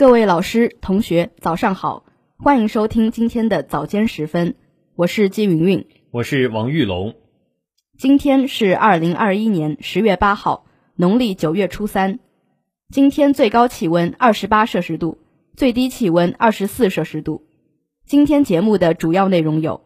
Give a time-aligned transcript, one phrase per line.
[0.00, 2.06] 各位老师、同学，早上好，
[2.38, 4.54] 欢迎收听今天的早间时分，
[4.94, 7.16] 我是季云云，我是王玉龙。
[7.98, 10.64] 今天是二零二一年十月八号，
[10.96, 12.18] 农历九月初三。
[12.88, 15.18] 今天最高气温二十八摄氏度，
[15.54, 17.44] 最低气温二十四摄氏度。
[18.06, 19.82] 今天节目的主要内容有：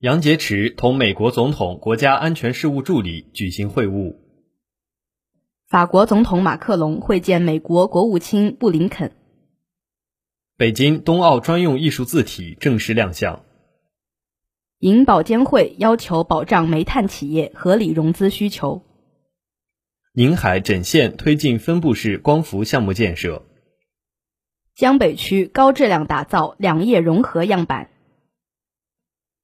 [0.00, 4.16] 杨洁篪同美国总统国家安全事务助理举行会晤。
[5.66, 9.16] 法国总统马克龙会见美国国务卿布林肯。
[10.56, 13.44] 北京冬奥专用艺术字体正式亮相。
[14.78, 18.84] 银保监会要求保障煤炭企业合理融资需求。
[20.12, 23.44] 宁海枕县推进分布式光伏项目建设。
[24.76, 27.90] 江北区高质量打造两业融合样板。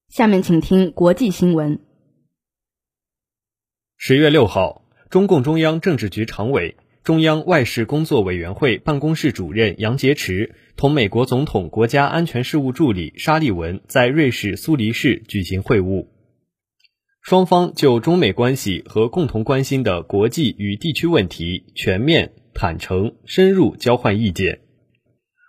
[0.09, 1.81] 下面请听国际新闻。
[3.97, 4.82] 十月六号。
[5.13, 16.07] 中共中央政治局常委、中央外事工作委员会办公室主任杨洁篪同美国总统国家安全事务助理沙利文在瑞士苏黎世举行会晤，
[17.21, 24.61] 双方就中美关系和共同关心的国际与地区问题全面、坦诚、深入交换意见。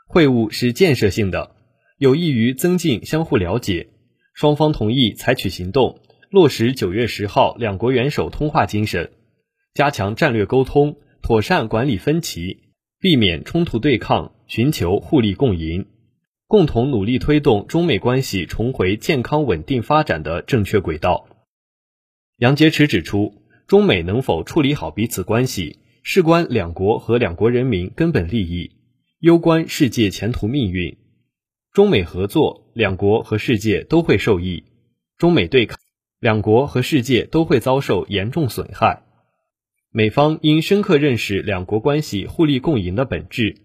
[0.08, 1.56] 会晤是建设性的，
[1.98, 3.88] 有益于增进相互了解。
[4.34, 9.10] 双方同意采取行动，落实九月十号两国元首通话精神。
[9.74, 12.60] 加强战略沟通，妥善管理分歧，
[13.00, 15.88] 避免冲突对抗，寻求互利共赢，
[16.46, 21.28] 共同努力推动中美关系重回健康稳定发展的正确轨道。
[22.38, 28.76] 杨洁篪指出，中美能否处理好彼此关系，事关两国和两国人民根本利益，
[29.22, 31.00] 攸关世界前途命运。
[31.72, 34.66] 中美合作，两国和世界都会受益；
[35.18, 35.80] 中美对抗，
[36.20, 39.02] 两国和世界都会遭受严重损害。
[39.96, 43.58] 美方应深刻认识两国关系互利共赢的本质，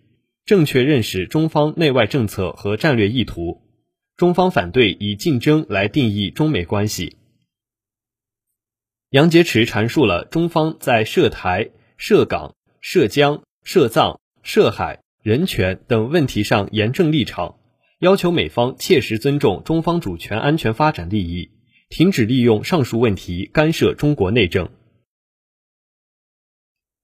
[0.44, 3.62] 正确认识中方内外政策和战略意图。
[4.14, 7.16] 中方反对以竞争来定义中美关系。
[9.08, 17.56] 杨洁篪阐述了中方在涉台、涉港、涉疆、涉藏、涉海、人权等问题上严正立场，
[18.00, 21.52] 要求美方切实尊重中方主权安全发展利益，
[21.88, 24.68] 停止利用上述问题干涉中国内政。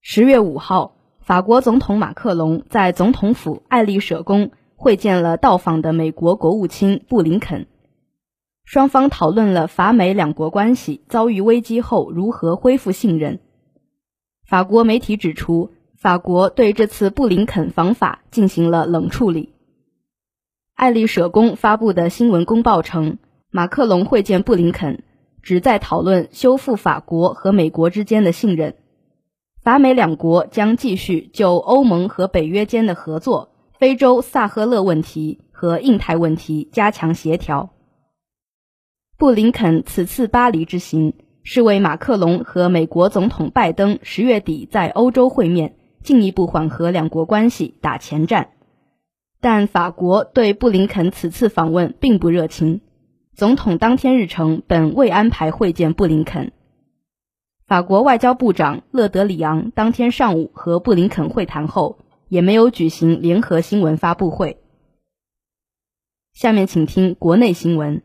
[0.06, 7.66] 十月五号，法国总统马克龙在总统府爱丽舍宫会见了到访的美国国务卿布林肯，
[8.66, 13.40] 双方讨论了法美两国关系遭遇危机后如何恢复信任。
[14.46, 19.54] 法国媒体指出，法国对这次布林肯访法进行了冷处理。
[20.74, 23.16] 爱丽舍宫发布的新闻公报称，
[23.50, 25.02] 马克龙会见布林肯，
[25.40, 28.76] 旨在讨论修复法国和美国之间的信任。
[29.64, 33.48] 法美两国将继续就欧盟和北约间的合作、
[33.78, 37.70] 非洲萨赫勒问题和印太问题加强协调。
[39.16, 41.14] 布林肯此次巴黎之行
[41.44, 48.50] 是为马克龙和美国总统拜登十月底在欧洲会面，进一步缓和两国关系打前站。
[49.40, 52.82] 但法国对布林肯此次访问并不热情，
[53.34, 56.52] 总统当天日程本未安排会见布林肯。
[57.66, 61.98] 法国外交部长勒德里昂当天上午和布林肯会谈后，
[62.28, 64.58] 也没有举行联合新闻发布会。
[66.34, 68.02] 下面请听国内新闻。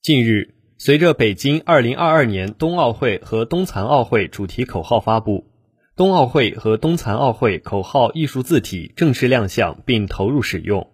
[0.00, 5.48] 近日，随着北京2022年冬奥会和冬残奥会主题口号发布，
[5.96, 10.92] 冬奥会和冬残奥会口号艺术字体正式亮相并投入使用。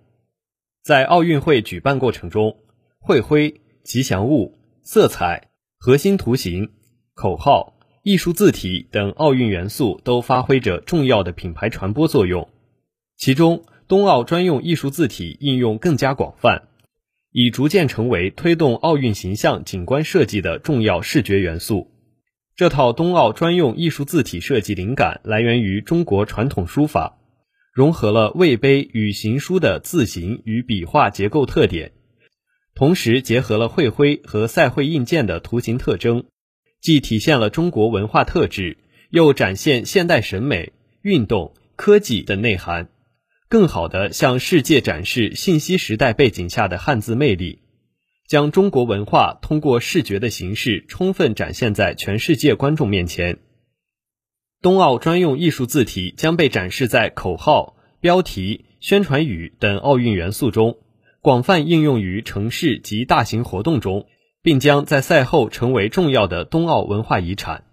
[0.83, 2.57] 在奥运会举办过程中，
[2.99, 6.71] 会徽、吉祥物、色彩、核心图形。
[7.19, 7.75] 口号、
[8.05, 12.49] 艺术字体等奥运元素都发挥着重要的品牌传播作用。
[13.17, 16.69] 其中，冬奥专用艺术字体应用更加广泛，
[17.33, 21.91] 已逐渐成为推动奥运形象景观设计的重要视觉元素。
[22.55, 27.19] 这套冬奥专用艺术字体设计灵感来源于中国传统书法，
[27.73, 31.91] 融合了魏碑与行书的字形与笔画结构特点，
[32.77, 36.25] 同时结合了会徽和赛会印鉴的图形特征。
[36.89, 38.79] 既体现了中国文化特质，
[39.11, 42.89] 又展现现代审美、运动、科技的内涵，
[43.51, 47.59] 更好地向世界展示信息时代背景下的汉字魅力，
[48.27, 53.41] 将中国文化通过视觉的形式充分展现在全世界观众面前。
[54.63, 60.79] 冬奥专用艺术字体将被展示在口号、标题、宣传语等奥运元素中，
[61.21, 64.07] 广泛应用于城市及大型活动中。
[64.49, 67.65] 并将在赛后成为重要的冬奥文化遗产。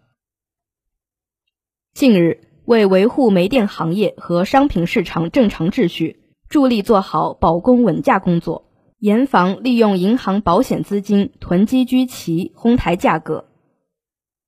[1.94, 6.20] 近日，为维护煤电行业和商品市场正常秩序，
[6.50, 8.66] 助力做好保供稳价工作，
[9.00, 13.46] 严防利用银行保险资金囤积居奇、哄抬价格。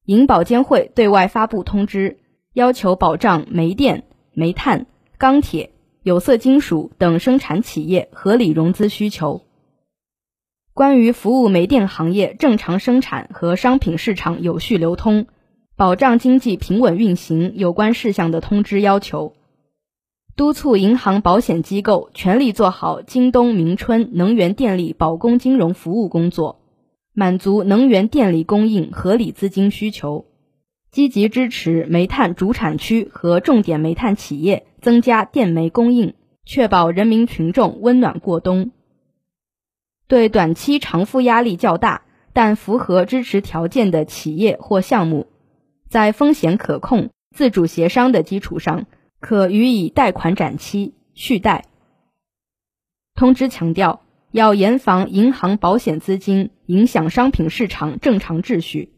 [0.04, 2.20] 银保监会对外发布通知，
[2.52, 4.04] 要求保障煤电、
[4.34, 4.86] 煤炭、
[5.18, 5.72] 钢铁、
[6.04, 9.47] 有色金属等生产企业合理融资需求。
[10.78, 15.26] 关于服务煤电行业正常生产和商品市场有序流通。
[15.76, 19.34] 保障经济平稳运行有关事项的通知要求，
[20.36, 26.60] 督促银行保险机构全力做好今冬明春能源电力保供金融服务工作，
[27.12, 30.26] 满足能源电力供应合理资金需求，
[30.92, 36.14] 积极支持煤炭主产区和重点煤炭企业增加电煤供应，
[36.46, 38.70] 确保人民群众温暖过冬。
[40.08, 45.28] 对短期偿付压力较大但符合支持条件的企业或项目。
[45.90, 48.86] 在风险可控、自主协商的基础上，
[49.20, 51.66] 可予以贷款展期、续贷。
[53.16, 54.02] 通知强调，
[54.32, 58.92] 要严防银行保险资金影响商品市场正常秩序，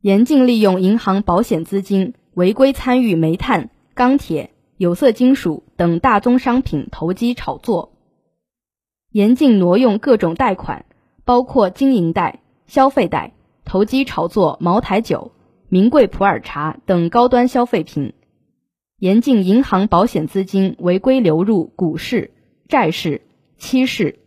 [0.00, 7.93] 严禁利用银行保险资金违规参与煤炭、钢铁、有色金属等大宗商品投机炒作，
[9.14, 10.86] 严禁挪用各种贷款，
[11.24, 13.32] 包括经营贷、消费贷，
[13.64, 15.30] 投机炒作茅台酒。
[15.68, 18.12] 名贵普洱茶等高端消费品，
[18.98, 22.32] 严禁银行保险资金违规流入股市、
[22.68, 23.22] 债市、
[23.56, 24.18] 期市，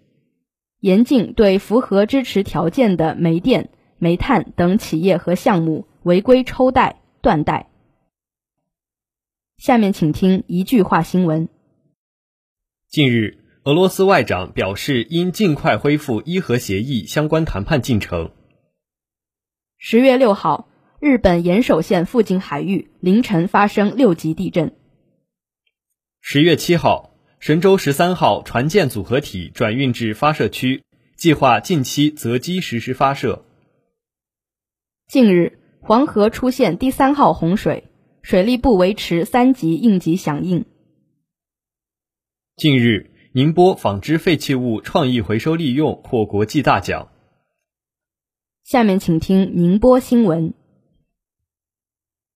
[0.79, 7.69] 严禁对符合支持条件的煤电、煤炭等企业和项目违规抽贷、断贷。
[9.57, 11.49] 下面请听一句话新闻。
[12.87, 13.37] 近日，
[13.67, 18.31] 俄罗斯外长表示，应尽快恢复伊核协议相关谈判进程。
[19.77, 20.69] 十月六号。
[20.99, 24.73] 日本岩手县附近海域凌晨发生六级地震。
[26.21, 30.83] 十月七号，神舟十三号船舰组合体转运至发射区，
[31.15, 33.45] 计划近期择机实施发射。
[35.07, 37.83] 近日，黄河出现第三号洪水，
[38.23, 40.65] 水利部维持三级应急响应。
[42.55, 47.09] 近日，宁波纺织废弃物创意回收利用获国际大奖。
[48.63, 50.55] 下面请听宁波新闻。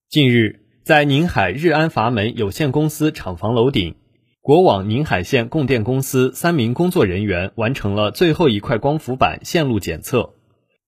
[0.07, 3.95] 近日，在宁海日安阀门有限公司厂房楼顶，
[4.41, 10.35] 国网宁海县供电公司三名工作人员完成了最后一块光伏板线路检测，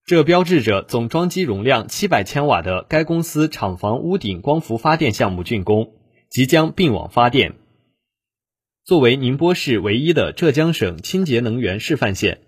[0.06, 5.94] 这标志着总装机容量七百千瓦的该公司厂房屋顶光伏发电项目竣工，
[6.30, 7.56] 即将并网发电。
[8.86, 12.42] 作为宁波市唯一的浙江省清洁能源示范县，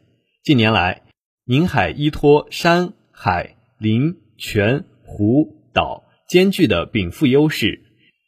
[0.44, 1.04] 近年来，
[1.46, 6.04] 宁海依托山海林泉湖岛。
[6.28, 7.80] 兼具的禀赋优势，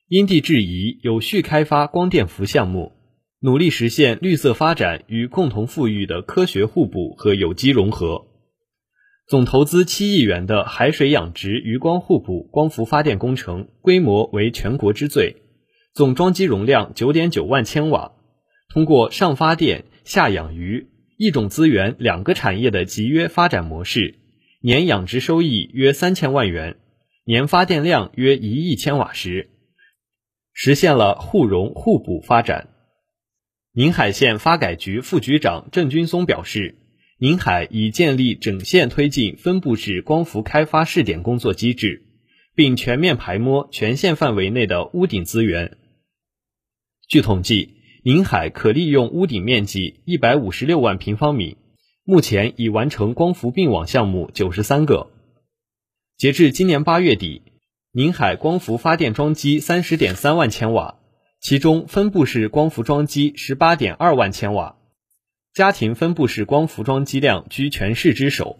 [0.07, 2.93] 因地制宜有序开发光电服项目，
[3.41, 8.27] 努力实现绿色发展与共同富裕的科学互补和有机融合。
[9.27, 15.35] 总投资七亿元的海水养殖鱼光互补光伏发电工程，规模为全国之最，
[15.97, 18.11] 总装机容量九点九万千瓦。
[18.69, 24.19] 通过上发电、下养鱼一种资源两个产业的集约发展模式，
[24.61, 26.77] 年养殖收益约三千万元。
[27.25, 29.49] 年发电量约一亿千瓦时，
[30.53, 32.67] 实现了互融互补发展。
[33.73, 36.75] 宁海县发改局副局长郑军松表示，
[37.17, 42.03] 宁海已建立整县推进分布式光伏开发试点工作机制，
[42.53, 45.75] 并全面排摸全县范围内的屋顶资源。
[47.07, 51.55] 据统计，宁海可利用屋顶面积一百五十六万平方米，
[52.03, 55.09] 目前已完成光伏并网项目九十三个。
[56.17, 57.43] 截至今年八月底，
[57.93, 60.99] 宁海光伏发电装机三十点三万千瓦，
[61.39, 64.75] 其中分布式光伏装机十八点二万千瓦，
[65.53, 68.59] 家庭分布式光伏装机量居全市之首。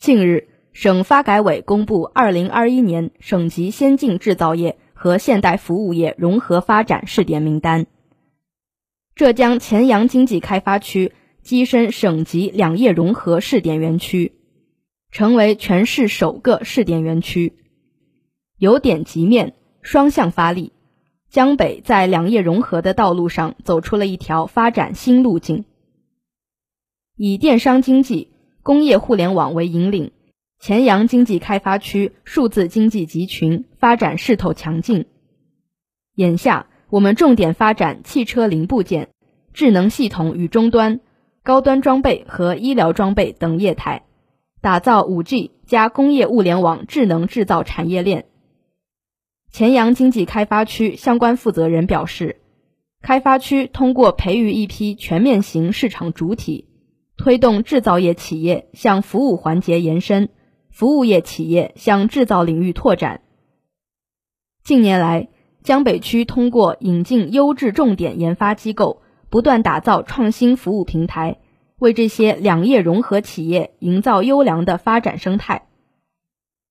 [0.00, 7.86] 近日，省发改委公布二零二一年省级先进制造业和现代服务业融合发展试点名单，
[9.14, 11.12] 浙江钱阳经济开发区。
[11.44, 14.32] 跻身省级两业融合试点园区，
[15.10, 17.54] 成为全市首个试点园区，
[18.58, 20.72] 由点及面，双向发力，
[21.30, 25.64] 江北在两业融合的道路上走出了一条发展新路径。
[27.16, 28.28] 以电商经济、
[28.62, 30.12] 工业互联网为引领，
[30.60, 35.06] 钱阳经济开发区数字经济集群发展势头强劲。
[36.14, 39.10] 眼下，我们重点发展汽车零部件、
[39.52, 41.00] 智能系统与终端。
[41.44, 44.04] 高端装备和医疗装备等业态，
[44.60, 48.26] 打造 5G 加工业物联网智能制造产业链。
[49.50, 52.40] 钱阳经济开发区相关负责人表示，
[53.00, 56.68] 开发区通过培育一批全面型市场主体，
[57.16, 60.28] 推动制造业企业向服务环节延伸，
[60.78, 63.22] 服务业企业向制造领域拓展。
[64.62, 65.26] 近年来，
[65.64, 71.38] 江北区通过引进优质重点研发机构，不断打造创新服务平台，
[71.80, 75.66] 为这些两业融合企业营造优良的发展生态。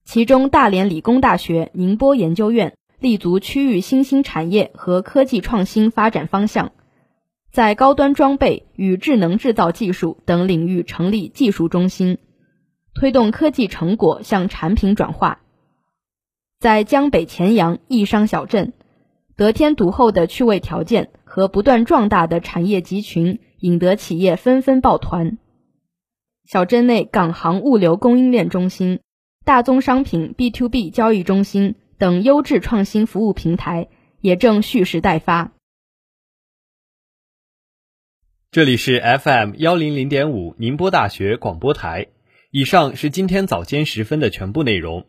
[0.05, 6.71] 其中，大连理工大学宁波研究院立足区域新兴产业和科技创新发展方向，
[7.51, 12.19] 在高端装备与智能制造技术等领域成立技术中心，
[12.99, 15.41] 推动科技成果向产品转化。
[16.59, 18.73] 在江北钱阳易商小镇，
[19.35, 25.37] 得天独厚的趣味条件和不断壮大的产业集群，引得企业纷纷抱团。
[26.45, 28.99] 小镇内港航物流供应链中心。
[29.45, 33.87] 大宗商品 B to B 交易中心等优质创新服务平台
[34.19, 35.51] 也正蓄势待发。
[38.51, 42.07] 这里是 FM 幺零零点五宁波大学广播台。
[42.57, 45.05] 以上是今天早间时分的全部内容。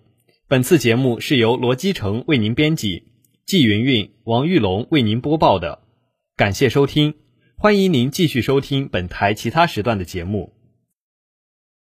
[0.49, 3.05] 本次节目是由罗基成为您编辑，
[3.47, 5.79] 季云云、王玉龙为您播报的。
[6.37, 7.15] 感谢收听，
[7.57, 10.58] 欢迎您继续收听本台其他时段的节目。